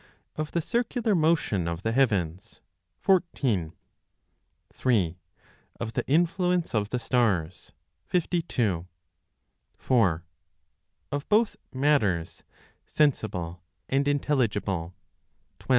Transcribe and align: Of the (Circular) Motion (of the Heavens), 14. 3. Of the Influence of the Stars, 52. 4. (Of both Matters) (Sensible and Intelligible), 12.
Of 0.35 0.51
the 0.53 0.63
(Circular) 0.63 1.13
Motion 1.13 1.67
(of 1.67 1.83
the 1.83 1.91
Heavens), 1.91 2.59
14. 2.97 3.71
3. 4.73 5.17
Of 5.79 5.93
the 5.93 6.03
Influence 6.07 6.73
of 6.73 6.89
the 6.89 6.97
Stars, 6.97 7.71
52. 8.07 8.87
4. 9.77 10.23
(Of 11.11 11.29
both 11.29 11.55
Matters) 11.71 12.41
(Sensible 12.87 13.61
and 13.89 14.07
Intelligible), 14.07 14.95
12. 15.59 15.69